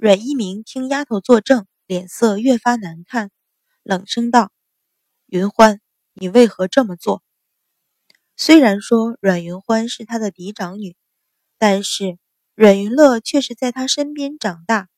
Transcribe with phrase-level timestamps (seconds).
[0.00, 3.32] 阮一鸣听丫头作证，脸色越发难看，
[3.82, 4.52] 冷声道
[5.26, 5.80] ：“云欢，
[6.12, 7.24] 你为何这么做？”
[8.38, 10.94] 虽然说阮云欢是他的嫡长女，
[11.58, 12.16] 但是
[12.54, 14.88] 阮云乐却是在他身边长大。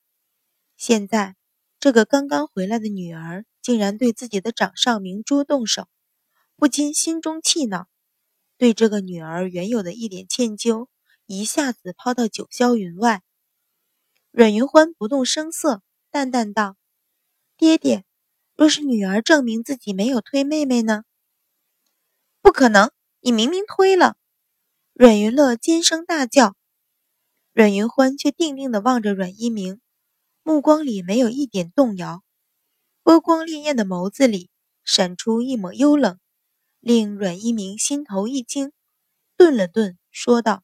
[0.76, 1.34] 现在，
[1.78, 5.88] 这个刚刚回来的女儿竟然对自己的掌上明珠动手，
[6.56, 7.88] 不禁心中气恼，
[8.58, 10.88] 对这个女儿原有的一点歉疚
[11.24, 13.22] 一下子抛到九霄云外。
[14.32, 16.76] 阮云欢不动声色，淡淡道
[17.58, 18.04] ：“爹爹，
[18.54, 21.02] 若是女儿证明自己没有推妹妹呢？
[22.40, 24.16] 不可能，你明明推了！”
[24.94, 26.54] 阮云乐尖声大叫。
[27.52, 29.80] 阮云欢却定定地望着阮一鸣。
[30.44, 32.22] 目光里没有一点动摇，
[33.02, 34.48] 波光潋滟的眸子里
[34.84, 36.20] 闪出一抹幽冷，
[36.78, 38.72] 令阮一鸣心头一惊，
[39.36, 40.62] 顿了顿，说道：“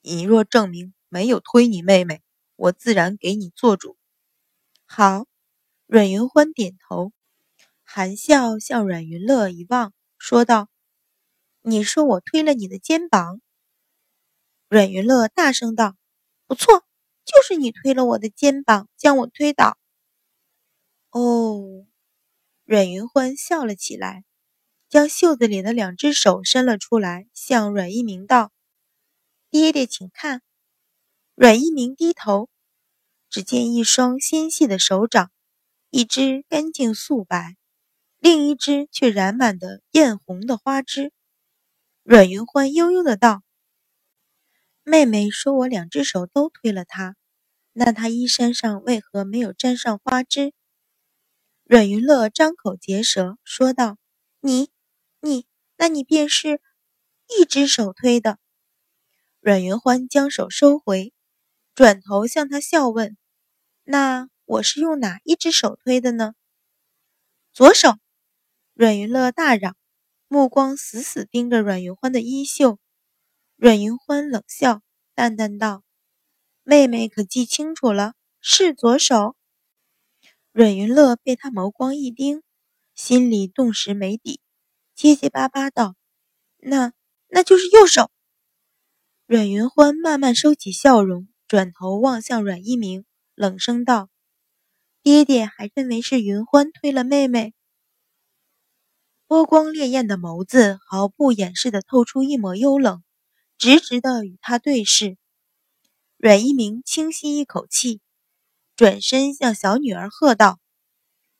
[0.00, 2.22] 你若证明没有推你妹妹，
[2.62, 3.96] 我自然给你做主。”
[4.86, 5.26] 好，
[5.86, 7.12] 阮云欢点头，
[7.82, 10.68] 含笑向阮云乐一望，说道
[11.62, 13.40] ：“你说我推了你的肩膀？”
[14.70, 15.96] 阮云乐大声道
[16.46, 16.84] ：“不错。”
[17.24, 19.78] 就是你推了我的肩膀，将我推倒。
[21.10, 21.86] 哦，
[22.64, 24.24] 阮云欢笑了起来，
[24.88, 28.52] 将袖子里的两只手伸了出来，向阮一鸣道
[29.50, 30.42] ：“爹爹，请看。”
[31.42, 32.48] 阮一鸣低头，
[33.28, 35.32] 只见一双纤细的手掌，
[35.90, 37.56] 一只干净素白，
[38.20, 41.12] 另一只却染满的艳红的花枝。
[42.04, 43.42] 阮云欢悠悠的道。
[44.84, 47.16] 妹妹说：“我两只手都推了她，
[47.72, 50.54] 那她衣衫上为何没有沾上花枝？”
[51.66, 53.96] 阮云乐张口结舌说道
[54.38, 54.70] ：“你，
[55.18, 56.60] 你，那你便是
[57.36, 58.38] 一只手推的。”
[59.42, 61.12] 阮云欢将手收回，
[61.74, 63.16] 转头向他笑问
[63.84, 66.34] ：“那我是用哪一只手推的呢？”
[67.54, 67.94] 左手。
[68.74, 69.76] 阮云乐大嚷，
[70.28, 72.78] 目光死死盯着阮云欢的衣袖。
[73.56, 74.82] 阮云欢冷笑，
[75.14, 75.82] 淡淡道
[76.62, 79.36] ：“妹妹可记清楚了，是左手。”
[80.52, 82.42] 阮云乐被他眸光一盯，
[82.94, 84.40] 心里顿时没底，
[84.94, 85.94] 结结巴巴道
[86.60, 86.92] ：“那
[87.28, 88.10] 那就是右手。”
[89.26, 93.04] 阮云欢慢慢收起笑容，转头望向阮一鸣，
[93.34, 94.08] 冷声道
[95.04, 97.52] ：“爹爹还认为是云欢推了妹妹？”
[99.28, 103.04] 波光潋滟的眸子毫不掩饰地透出一抹幽冷。
[103.58, 105.18] 直直的与他对视，
[106.16, 108.00] 阮一鸣轻吸一口气，
[108.74, 110.58] 转身向小女儿喝道：“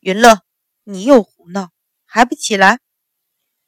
[0.00, 0.43] 云乐，
[0.84, 1.71] 你又胡闹，
[2.05, 2.81] 还不起来？”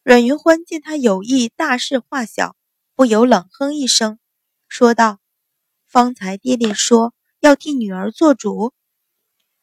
[0.04, 2.54] 阮云欢见他有意大事化小，
[2.94, 4.18] 不由冷哼一声，
[4.68, 5.20] 说道
[5.94, 8.74] ：“方才爹爹说要替女儿做主。”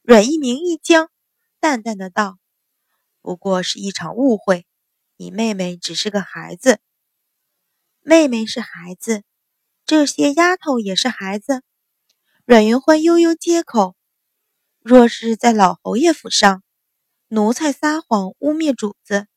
[0.01, 1.09] 阮一鸣一僵，
[1.59, 2.39] 淡淡的道
[3.21, 4.65] ：“不过是一场误会，
[5.17, 6.79] 你妹妹只是个孩子。”
[7.99, 9.23] 妹妹是孩子，
[9.85, 11.63] 这些丫头也是孩子。
[12.45, 13.97] 阮云欢悠悠接口
[14.79, 16.63] ：“若是在老侯爷府上，
[17.27, 19.27] 奴才撒谎污蔑主子，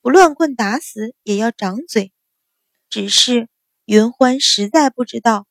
[0.00, 2.12] 不乱棍打死也要掌嘴。
[2.88, 3.48] 只是
[3.86, 5.46] 云欢实在不知道，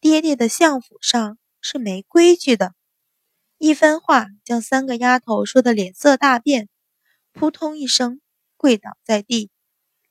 [0.00, 2.74] 爹爹的相府上是没规矩的。”
[3.58, 6.68] 一番话将三个丫头说的脸色大变，
[7.32, 8.20] 扑通一声
[8.56, 9.50] 跪倒在地。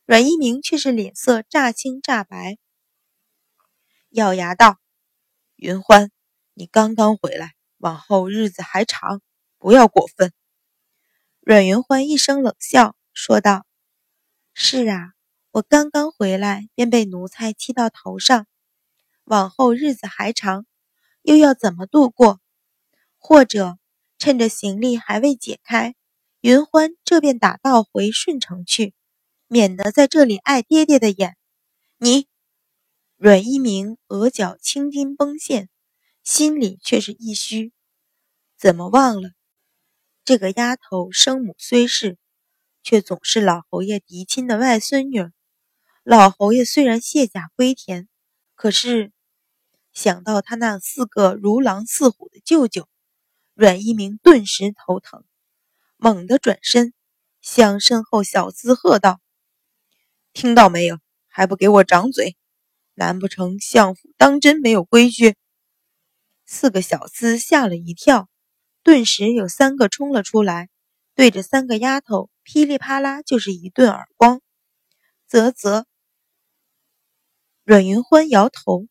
[0.06, 2.58] 阮一鸣却是脸色乍青乍白，
[4.10, 4.78] 咬牙道
[5.56, 6.12] ：“云欢，
[6.54, 9.22] 你刚刚回来，往后日子还长，
[9.58, 10.32] 不要过分。”
[11.42, 13.66] 阮云欢一声冷笑，说道
[14.54, 15.14] ：“是啊，
[15.52, 18.46] 我刚刚回来，便被奴才气到头上，
[19.30, 20.66] 往后日子还长，
[21.22, 22.40] 又要怎么度过？
[23.18, 23.78] 或者
[24.18, 25.96] 趁着行李还未解开，
[26.42, 28.94] 云欢这便打道回顺城去。”
[29.52, 31.36] 免得在这里碍爹爹的眼。
[31.98, 32.28] 你，
[33.18, 35.70] 阮一鸣额角青筋崩现，
[36.24, 37.74] 心里却是一虚。
[38.56, 39.32] 怎么忘了
[40.24, 42.20] 这个丫头生母虽是，
[42.84, 45.32] 却总是老侯爷嫡亲的外孙女。
[46.04, 48.08] 老侯爷虽然卸甲归田，
[48.54, 49.12] 可是
[50.02, 52.88] 想到他那四个如狼似虎的舅舅，
[53.54, 55.26] 阮一鸣顿时头疼，
[55.98, 56.94] 猛地转身
[57.42, 59.20] 向身后小厮喝道。
[60.32, 61.00] 听到没有？
[61.28, 62.38] 还不给我掌嘴！
[62.94, 65.36] 难不成相府当真没有规矩？
[66.46, 68.30] 四个小厮吓了一跳，
[68.84, 70.70] 顿时有三个冲了出来，
[71.14, 74.40] 对着三个丫头噼里啪啦就是一顿耳光。
[75.28, 75.84] 啧啧。
[77.66, 78.88] 阮云欢摇头，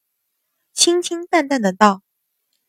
[0.78, 2.04] 清清淡淡的道：“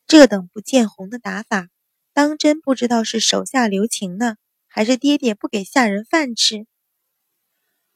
[0.07, 1.69] 这等不见红的打法，
[2.11, 6.65] 当真不知道是手下留情呢，还是爹爹不给下人饭吃？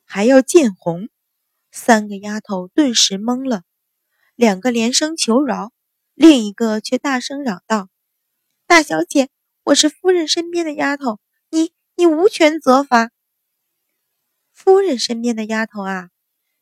[0.06, 1.10] 还要见红？
[1.72, 3.64] 三个丫头顿时懵了，
[4.36, 5.74] 两个连声求饶，
[6.14, 7.90] 另一个却大声嚷道
[8.68, 9.32] ：“大小姐，
[9.64, 11.20] 我是夫人身边的丫头，
[11.50, 13.10] 你你无权责罚。”
[14.54, 16.12] 夫人身边的丫头啊，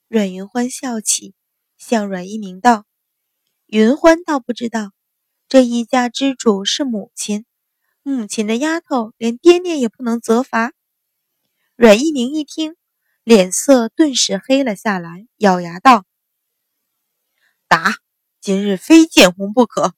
[0.07, 1.35] 阮云欢笑起，
[1.77, 2.85] 向阮一鸣道
[3.73, 4.91] ：“云欢倒不知道，
[5.47, 7.45] 这一家之主是母亲，
[8.03, 10.73] 母亲的丫头连爹爹也不能责罚。”
[11.77, 12.75] 阮一鸣一听。
[13.23, 16.03] 脸色顿时黑了下来，咬牙道
[17.69, 17.95] ：“打！
[18.41, 19.93] 今日非见红不可。”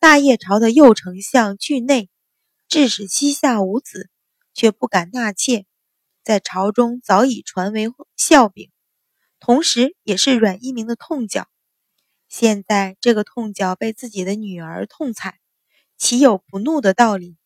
[0.00, 2.08] 大业朝的右丞相惧内，
[2.66, 4.08] 致使膝下无子，
[4.54, 5.66] 却不敢纳妾，
[6.22, 8.70] 在朝中早已传为笑柄，
[9.38, 11.46] 同时也是阮一鸣的痛脚。
[12.30, 15.40] 现在这个痛脚被自己的女儿痛踩，
[15.98, 17.36] 岂有不怒的道理？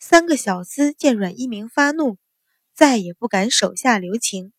[0.00, 2.16] 三个小厮见阮一鸣发怒。
[2.74, 4.52] 再也不敢手下留情，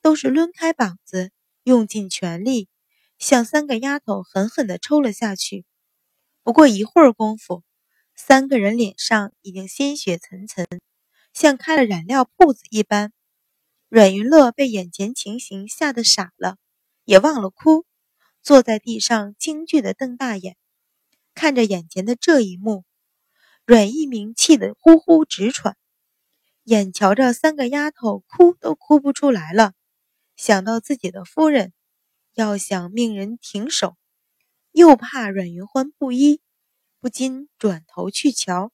[0.00, 1.30] 都是抡开膀子，
[1.64, 2.68] 用尽全力，
[3.18, 5.66] 向三个丫头狠狠地抽了下去。
[6.44, 7.64] 不过一会儿功夫，
[8.14, 10.64] 三个人脸上已经鲜血涔涔，
[11.34, 13.12] 像开了染料铺子一般。
[13.88, 16.56] 阮云乐被眼前情形吓得傻了，
[17.04, 17.84] 也忘了哭，
[18.46, 20.56] 坐在地上惊惧地瞪大眼，
[21.34, 22.84] 看着眼前的这一幕。
[23.64, 25.76] 阮一鸣气得呼呼直喘。
[26.62, 29.72] 眼瞧着三个丫头哭都哭不出来了，
[30.36, 31.72] 想到自己的夫人，
[32.34, 33.96] 要想命人停手，
[34.70, 36.40] 又怕阮云欢不依，
[37.00, 38.70] 不禁转头去瞧。